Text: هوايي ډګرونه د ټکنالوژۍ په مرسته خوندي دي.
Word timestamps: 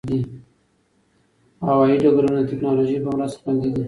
هوايي 1.65 1.95
ډګرونه 2.03 2.39
د 2.41 2.47
ټکنالوژۍ 2.51 2.97
په 3.03 3.09
مرسته 3.15 3.39
خوندي 3.41 3.69
دي. 3.73 3.79